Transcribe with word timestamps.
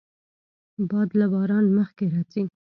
باد 0.89 1.09
له 1.19 1.25
باران 1.33 1.65
مخکې 1.77 2.05
راځي 2.13 2.43